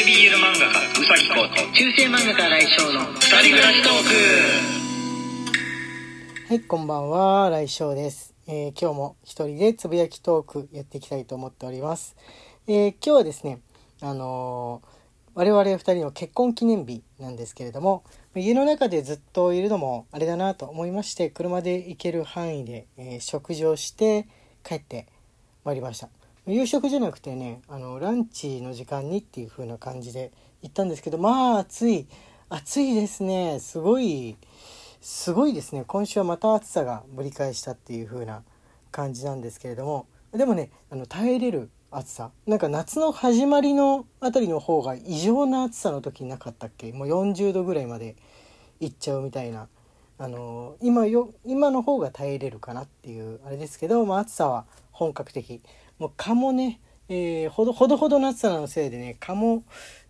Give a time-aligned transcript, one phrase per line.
[0.00, 3.92] BL 漫画家うさぎこと中世漫画家来翔の二人暮らしトー
[6.48, 8.34] クはい、こんばんは、来翔です。
[8.46, 12.16] えー今日も一人でつぶやきトークやっていきたいと思っております。
[12.66, 13.60] えー今日はですね、
[14.00, 14.88] あのー
[15.34, 18.02] 我々二人の結婚記念日なんですけれども、
[18.34, 24.26] 家の中でずっといるのもあれだなと思いまして、車で行ける範囲で、えー食事をして
[24.64, 25.08] 帰って
[25.62, 26.08] まいりました。
[26.50, 30.32] 夕食じゃなくてね、あの、ランチの時間にっていう風な感じで
[30.62, 32.06] 行ったんですけど、まあ暑い、
[32.48, 33.60] 暑いですね。
[33.60, 34.36] すごい、
[35.00, 35.84] すごいですね。
[35.86, 38.42] 今週はまた暑さがぶり返したっていう風な
[38.90, 40.06] 感じなんですけれども。
[40.32, 42.30] でもねあの耐えれる暑さ。
[42.46, 46.92] なんか夏の始まりのあたりの方が異常な暑さの時なかったっけ？
[46.92, 48.14] もう40度ぐらいまで
[48.78, 49.68] いっちゃうみたいな。
[50.18, 55.62] あの今よ今の方が耐えれるかなっていうあれですけど、まあ、暑さは本格的。
[56.00, 59.64] もう蚊もね、えーほどほどほどの暑さのせいでね蚊も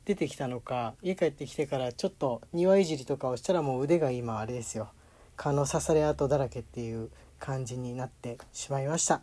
[0.05, 4.91] 出てきたのか家帰ってきてからちょっと庭いじりとかをしたらもう腕が今あれですよ。
[5.37, 9.23] 蚊の刺され跡だらけっていう感じになってしまいました。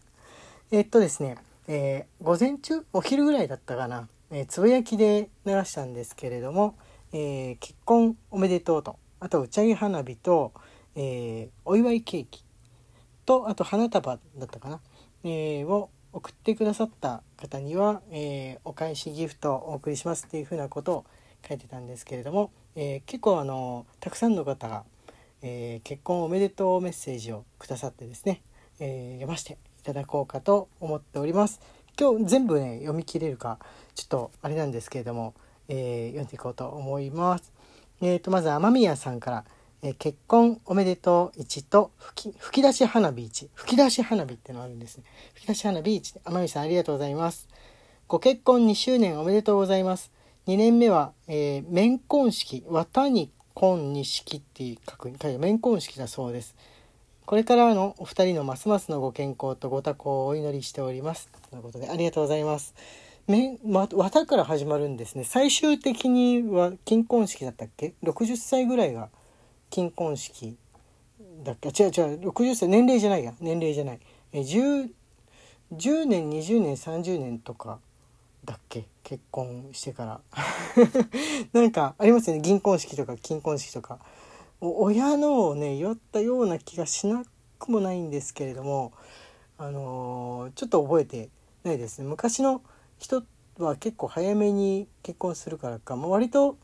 [0.71, 1.37] えっとですね、
[1.69, 6.75] えー午前中お昼ぐらいだったかな、えつぶやきで流したんですけれども、
[7.13, 10.51] え結婚おめでとうとあと打ち上げ花火と、
[10.95, 12.43] えお祝いケーキ
[13.25, 14.81] とあと花束だったかな、
[15.23, 21.05] えを送ってくださった方には、えーお返しギフトをお送りしますっていうふうなことを
[21.47, 24.83] 書いてたんですけれども、えー結構あのたくさんの方が、
[25.41, 28.41] えー結婚おめでとうメッセージをくださってですね、
[28.79, 31.61] え読ませていただこうかと思っております。
[31.99, 33.59] 今日全部ね読み切れるか
[33.95, 35.33] ちょっとあれなんですけれども、
[35.67, 37.51] え読んでいこうと思います。
[38.01, 39.45] えー、とまず雨宮さんから、
[39.81, 45.03] えー結婚おめでとう1と吹き吹き出し花火1吹き出し花火ってのあるんですね。
[45.33, 47.47] 吹き出し花火1雨宮さんありがとうございます。
[48.07, 50.11] ご結婚2周年おめでとうございます。
[50.47, 52.63] 2年目は、えー、面婚式。
[52.69, 56.55] 綿に婚に式っていう書く書いて面婚式だそうです。
[57.25, 61.29] これからのお二人のますますのご健康とご多幸をお祈りしております。
[61.49, 62.73] ということでありがとうございます。
[63.27, 65.25] めま、綿から始まるんですね。
[65.25, 69.09] 最終的には金婚式だったっけ？60歳ぐらいが
[69.69, 70.57] 金婚式
[71.43, 71.69] だっけ？
[71.69, 73.33] 違う違う60歳年齢じゃないや。
[73.39, 73.99] 年齢じゃない。
[74.33, 74.91] え 10,
[75.73, 77.79] 10年20年30年とか
[78.45, 78.85] だっけ？
[79.03, 80.21] 結婚してから。
[81.53, 82.41] なんかありますよね。
[82.41, 83.99] 銀婚式とか金婚式とか。
[84.59, 87.23] 親のをね祝ったような気がしな
[87.59, 88.91] くもないんですけれども
[89.59, 91.29] あのーちょっと覚えて
[91.63, 92.07] ないですね。
[92.07, 92.61] 昔の
[92.97, 93.21] 人
[93.59, 96.57] は結構早めに結婚するからか、まあ、割と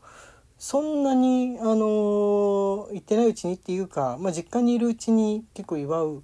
[0.64, 6.22] そんなにあのー行ってないうちにっていうか、まあ、実家にいるうちに結構祝う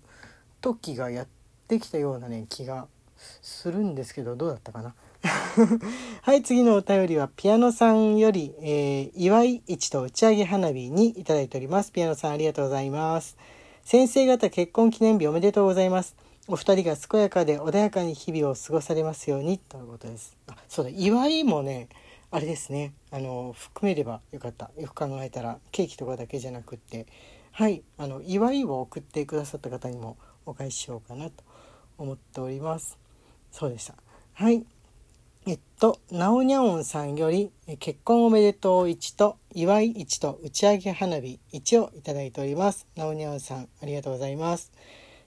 [0.63, 1.29] 時がやっ
[1.69, 2.87] てきたようなね気が
[3.19, 4.95] するんですけどどうだったかな？
[6.23, 11.93] はい次のお便りはピアノさんより、えー祝い市と打ち上げ花火にいただいております。
[11.93, 13.37] ピアノさんありがとうございます。
[13.85, 16.17] 先生方結婚記念日おめでとうございます。
[16.49, 20.35] お二人が健やかで穏やかに日々を過ごされますようにということです。
[20.47, 21.91] あそうだ祝いもね
[22.33, 22.93] あれですね。
[23.11, 24.71] あの含めればよかった。
[24.79, 27.07] よく考えたらケーキとかだけじゃなくって。
[27.51, 27.83] はい。
[27.99, 31.43] あの祝いを送ってくださった方にもお返ししようかなと
[31.99, 32.99] 思っております。
[33.51, 33.95] そうでした。
[34.35, 34.65] はい。
[35.47, 42.87] えっと、なおにゃおんさんより、え結婚おめでとう1と、祝い1と打ち上げ花火1をいただいております。
[42.95, 44.71] なおにゃおんさん、ありがとうございます。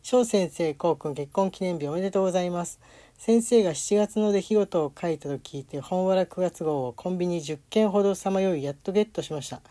[0.03, 2.79] 翔先生、こうくん結婚記念日おめでとうございます。
[3.17, 9.61] 先生が7月の出来事を書いたと聞いて、本わら9月号をコンビニ10件ほどさまよいやっとゲットしました。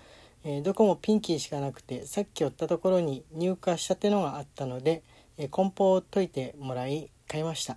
[0.44, 5.02] えーどこもピンキーしかなくて、さっき寄ったところに入荷したてのがあったので、
[5.36, 7.76] えー梱包を解いてもらい、買いました。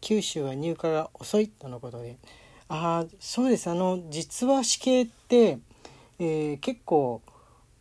[0.00, 2.16] 九州は入荷が遅いとのことで
[2.68, 5.58] ああそうですあの実は死刑って、
[6.18, 7.22] えー結構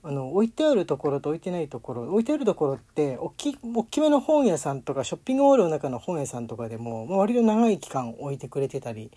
[0.07, 9.09] あの置いてあるところと置いてないところ置いてあるところって大き大きめの本屋さんとかショッピングモールの中の本屋さんとかでも、まあ、割と長い期間置いてくれてたり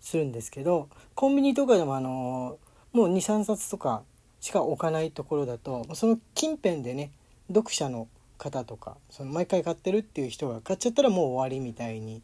[0.00, 2.58] するんですけどコンビニとかでもあの
[2.92, 4.02] もう23冊とか
[4.40, 7.10] しか置かないところだとその近辺でね
[7.48, 8.06] 読者の
[8.36, 12.20] 方とかその毎回買ってるっていう人が買っちゃったらもう終わりみたいに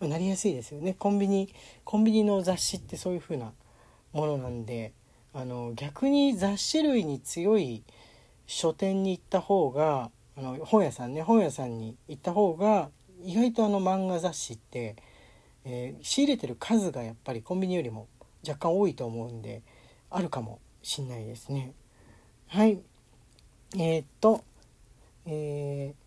[0.00, 0.96] なりやすいですよね。
[0.98, 3.52] コンビニコンビニの雑誌ってそういう風な
[4.12, 4.92] ものなんで
[5.32, 7.84] あの逆に雑誌類に強い
[8.46, 12.90] 書店に行った方があの本屋さんね本屋さんに行った方が
[13.22, 14.96] 意外とあの漫画雑誌って、
[15.64, 18.08] えー仕入れてる数がやっぱりコンビニよりも
[18.46, 19.62] 若干多いと思うんで
[20.08, 21.74] あるかもしんないですね。
[22.48, 22.80] はい
[23.76, 24.42] えーっと、
[25.26, 26.00] えー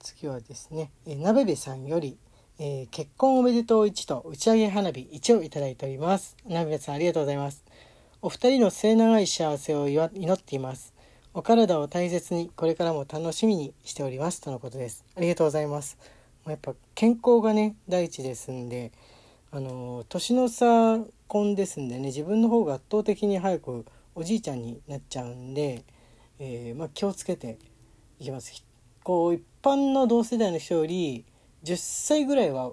[0.00, 2.16] 次はですね、えー、なべべさんより、
[2.58, 6.36] えー結婚おめでとう1と打ち上げ花火1をいただいております。
[6.46, 7.64] ナビラさんありがとうございます。
[8.20, 10.92] お二人の末永い幸せを祈っています。
[11.34, 15.04] お体を大切にこれからも楽しみにしておりますとのことです。
[15.16, 15.96] ありがとうございます。
[16.44, 18.90] やっぱ健康がね第一ですんで、
[19.52, 20.98] あの年の差
[21.28, 23.86] 婚ですんでね自分の方が圧倒的に早く
[24.16, 25.84] おじいちゃんになっちゃうんで、
[26.40, 27.56] えーまあ、気をつけて
[28.18, 28.64] いきます。
[29.04, 31.24] こう一般の同世代の人より
[31.62, 32.72] 10歳ぐらいは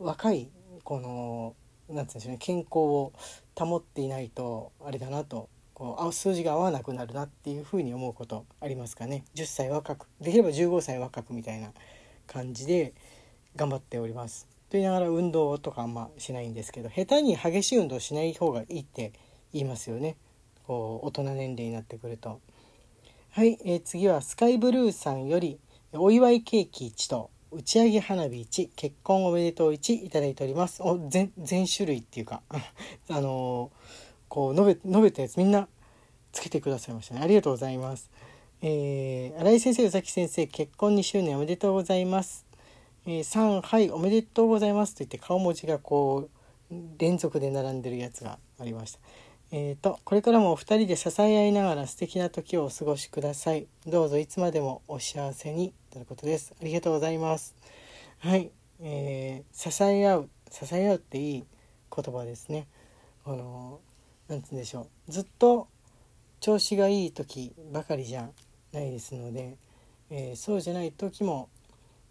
[0.00, 0.48] 若い
[0.82, 1.54] この
[1.92, 3.12] なんて言うんでしょうね健康を
[3.58, 9.24] 保っていないとあれだなとこう数字が合わなくなるなっていうふうに思うことありますかね。
[9.34, 11.72] 10歳若くできれば15歳若くみたいな
[12.26, 12.92] 感じで
[13.56, 14.46] 頑張っております。
[14.68, 19.12] と言いながら運動とかあんましないんですけど下手に激しい運動しない方がいいって
[19.54, 20.16] 言いますよね。
[20.66, 22.40] こう大人年齢になってくると。
[23.30, 25.58] はい、えー次はスカイブルーさんより
[25.94, 30.82] お祝いケーキ1と打ち上げ花火1結婚おめでとう1いただいております。
[30.82, 32.42] お全全種類っていうか
[33.08, 35.68] あのーこう述べ述べたやつみんな
[36.32, 37.20] つけてくださいましたね。
[37.22, 38.10] ありがとうございます。
[38.62, 42.46] えー、新井先生宇崎先生結婚2周年おめでとうございます。
[43.06, 46.28] えー、3はいおめでとうございますと言って顔文字がこ
[46.70, 49.00] う連続で並んでるやつがありました。
[49.52, 53.66] えー、とこれからもお二人で支え合いながら素敵な時をお過ごしください。
[53.86, 56.54] どうぞいつまでもお幸せにということです。
[56.60, 57.56] ありがとうございます。
[58.18, 58.50] はい、
[58.80, 61.44] えー、支え合う支え合うっていい
[61.94, 62.68] 言葉ですね。
[63.24, 63.80] あの
[64.28, 65.12] なんつうんでしょう。
[65.12, 65.66] ずっと
[66.38, 68.30] 調子がいい時ばかりじゃ
[68.72, 69.56] ないですので、
[70.10, 71.48] えーそうじゃない時も、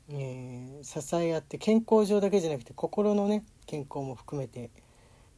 [0.09, 4.69] えー支え合って健康上だけじゃなくて心のね健康も含めて、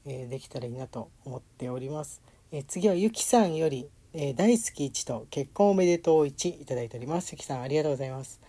[0.05, 2.21] えーできたらいいなと思っております、
[2.51, 7.31] えー次はゆきさんより、えー大好き1と結婚おめでとう1いただいております。
[7.33, 8.41] ゆきさんありがとうございます、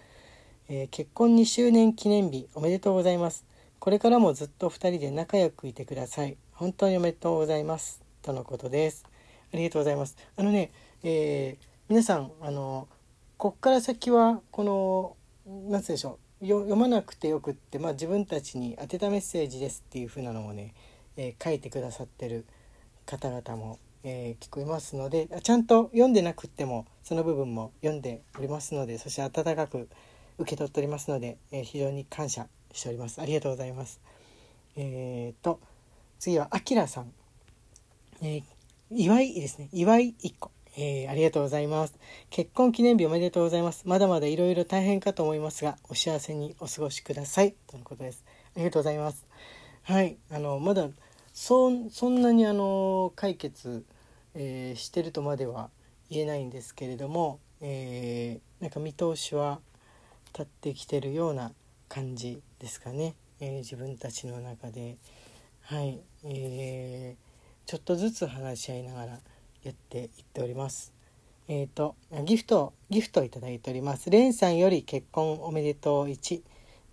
[0.69, 3.45] えー結婚2周年記念日おめでとうございます。
[3.79, 6.37] これからもずっと2人で仲良くいてください。
[6.53, 8.01] 本当におめでとうございます。
[8.23, 9.05] とのことです。
[9.53, 10.17] ありがとうございます。
[10.37, 10.71] あのね、
[11.03, 12.89] えー皆さんあの
[13.37, 15.17] こっから先はこの
[15.69, 16.47] 何つうでしょう。
[16.47, 20.75] 読まなくてよくって、まあ、自分たちに宛てたメッセージですっていう風なのをね、
[21.17, 22.45] えー書いてくださってる
[23.07, 29.89] 方々も、えー聞こえますのでちゃんと読んでなくってもその部分も読んでおりますのでそして温かく
[30.39, 34.01] 受け取っておりますので、えー非常に感謝しておりますありがとうございます
[34.77, 35.61] えー、と
[36.19, 37.13] 次はあきらさん
[38.23, 38.43] えー
[38.95, 39.71] 祝いですね。
[39.73, 40.51] 祝い1個。
[40.77, 41.95] えーありがとうございます。
[42.29, 43.85] 結婚記念日おめでとうございます。
[43.87, 47.55] まだまだいろいろ大変かと思いますが、お幸せにお過ごしください。
[47.67, 48.23] とのことです。
[48.55, 49.25] ありがとうございます。
[49.85, 50.17] はい。
[50.31, 50.89] あの、まだ、
[51.33, 53.85] そん、そんなにあの、解決、
[54.35, 55.71] えーしてるとまでは
[56.11, 59.61] 言えないんですけれども、えーなんか見通しは
[60.33, 61.53] 立ってきてるような
[61.89, 63.15] 感じですかね。
[63.41, 64.97] えー自分たちの中で。
[65.63, 66.01] はい。
[66.25, 67.33] えー
[67.67, 69.19] ちょっとずつ話し合いながら
[69.65, 70.93] やっていっております。
[71.49, 74.11] えっ、とギフトギフトをいただいております。
[74.11, 76.43] レンさんより結婚おめでとう1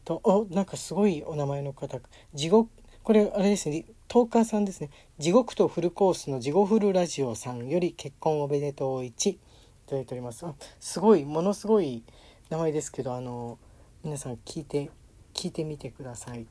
[0.06, 2.00] とおなんかすごいお名前の方
[2.34, 2.70] 地獄
[3.10, 9.40] これあれですねトーカーさんですね地獄とフルコースの地獄フルラジオさんより結婚おめでとう1い
[9.88, 10.46] ただいております。
[10.46, 12.04] あすごいものすごい
[12.52, 13.58] 名前ですけどあの
[14.04, 14.92] 皆さん聞いて
[15.34, 16.46] 聞いてみてください。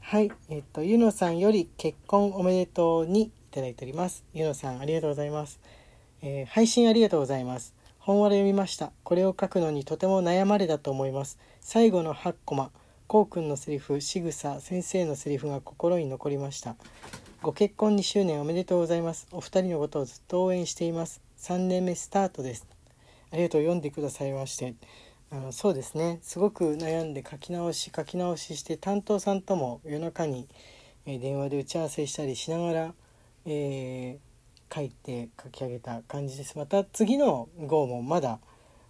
[0.00, 4.24] はい、えっ、とゆのさんより結婚おめでとうにいただいております。
[4.34, 5.60] ゆのさんありがとうございます。
[6.20, 7.76] えー配信ありがとうございます。
[8.00, 8.90] 本話で読みました。
[9.04, 11.38] これを書くのにとても悩まれだと思います。
[11.60, 12.72] 最後の8コマ、
[13.12, 16.76] こうくんのセリフ、仕草、先生のセリフが心に残りました。
[17.42, 19.28] ご結婚2周年おめでとうございます。
[19.32, 21.20] お二人のことをずっと応援しています。
[21.36, 22.66] 3年目スタートです。
[23.30, 24.76] ありがとう読んでくださいまして。
[25.30, 30.48] あのそうですねすごく悩んで書き直し書き直しして担当さんとも夜中に、
[31.04, 32.94] え電話で打ち合わせしたりしながら、
[33.44, 38.38] えー書いて書き上げた感じですまた次の号もまだ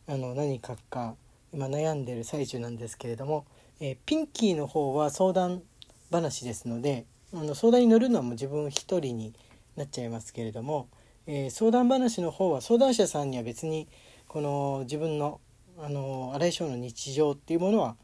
[0.06, 1.16] あの何書くか
[1.52, 3.44] 今悩んでる最中なんですけれども、
[3.84, 5.60] えーピンキーの方は相談
[6.12, 9.34] 話ですのであの相談に乗るのはもう自分一人に
[9.74, 10.86] なっちゃいますけれども、
[11.26, 13.88] えー相談話の方は相談者さんには別に
[14.28, 15.40] この自分の
[15.80, 17.96] あの荒井翔の日常っていうものは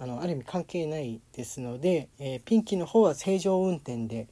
[0.00, 4.26] あのある意味関係ないですので、えーピンキーの方は正常運転で、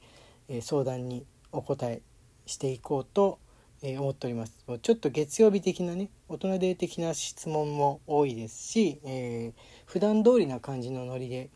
[0.49, 2.01] え相談にお答え
[2.45, 3.39] していこうと、
[3.81, 11.49] えー思っておりますちょっと月曜日的なね大人デー的な質問も多いですし、えー普段通りな感じのノリで、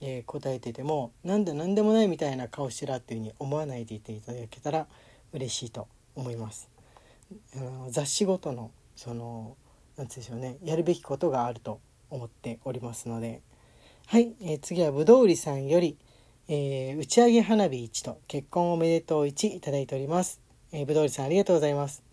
[0.00, 4.86] えー答えててもなんだなんでもないみたいな顔してらっていうふうに思わないでいていただけたら
[5.32, 6.68] 嬉しいと思います。
[7.56, 9.56] あの雑誌ごとのその
[9.96, 13.40] なんてうんでしょうねやるべきことがあると思っておりますので
[14.06, 15.96] はい、えー次はぶどうりさんより、
[16.48, 20.39] えー打ち上げ花火1と結婚おめでとう1いただいております。
[20.72, 22.04] えーぶどうりさんありがとうございます。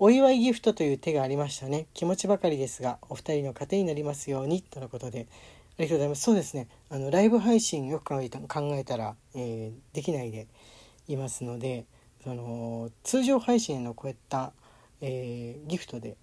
[0.00, 1.86] お祝いギフトという手がありましたね。
[1.94, 5.28] 気持ちばかりですが、お二人の糧になりますようにとのことで。
[5.78, 6.22] ありがとうございます。
[6.22, 6.66] そうですね。
[6.90, 10.48] あのライブ配信よく考えた考えたら、えーできないで
[11.06, 11.84] いますので、
[12.24, 14.52] その通常配信のこういった、
[15.00, 16.16] えーギフトで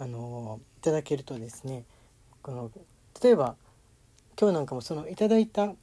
[0.00, 1.84] あのいただけるとですね、
[2.42, 2.72] この
[3.22, 3.54] 例えば
[4.36, 5.74] 今日なんかもそのいただいた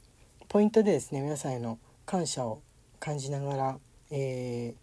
[0.48, 2.60] ポイントでですね皆さんへの感謝を
[3.00, 3.78] 感じながら、
[4.10, 4.81] えー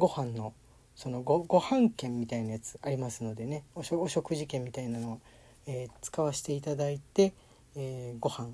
[0.00, 0.54] ご飯の
[0.96, 3.64] そのごご飯券みたいなやつありますのでね。
[3.76, 5.20] おお食事券みたいなのを、
[5.66, 7.32] えー使わせていただいて、
[7.76, 8.48] えーご飯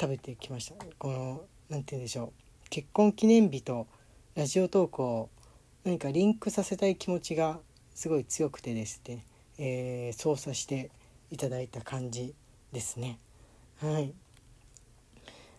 [0.00, 0.74] 食べてきました。
[0.98, 2.32] このなんて言うんでしょ
[2.66, 2.68] う。
[2.70, 3.86] 結婚記念日と
[4.34, 5.30] ラジオトークを
[5.84, 7.60] 何かリンクさせたい気持ちが
[7.94, 9.24] すごい強くてですね、
[9.58, 10.90] えー操作して
[11.30, 12.34] いただいた感じ
[12.72, 13.18] ですね。
[13.80, 14.14] はい。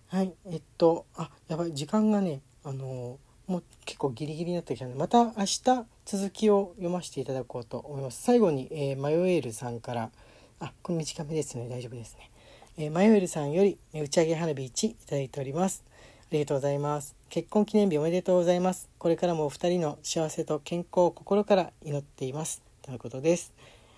[0.07, 0.33] はい。
[0.51, 1.73] えっとあやばい。
[1.73, 3.17] 時間がねあの
[3.47, 5.63] もう結構ギリギリになってきたのでまた明日
[6.05, 8.21] 続きを読ませていただこうと思います。
[8.23, 10.11] 最後に、えーマヨエールさんから
[10.59, 11.67] あこれ短めですね。
[11.69, 12.31] 大丈夫ですね、
[12.77, 15.83] えーマヨエールさんより打ち上げ花火1いただいております。
[15.87, 17.15] ありがとうございます。
[17.29, 18.89] 結婚記念日おめでとうございます。
[18.97, 22.63] これからもお二人の幸せと健康を心から祈っています。
[22.81, 23.53] とのことです。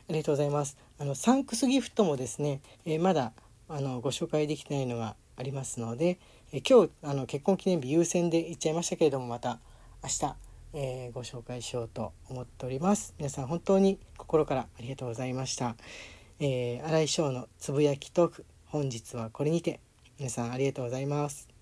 [0.09, 0.77] ありがとうございます。
[0.99, 3.31] あのサンクスギフトもですね、えーまだ
[3.69, 6.19] あのご紹介できてないのがありますので、
[6.51, 9.59] え今日あの結婚記念日優先で行っちゃいましたけれどもまた
[10.03, 10.35] 明日、
[10.73, 13.13] えーご紹介しようと思っております。
[13.17, 15.75] 皆さん本当に心からありがとうございました、
[16.39, 19.79] えー、新井翔のつぶやきトーク本日はこれにて
[20.19, 21.56] 皆さんありがとうございます。